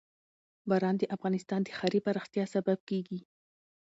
[0.69, 3.19] باران د افغانستان د ښاري پراختیا سبب کېږي.